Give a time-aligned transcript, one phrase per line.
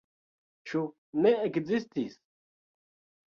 [0.69, 0.81] Ĉu
[1.25, 2.15] ne ekzistis?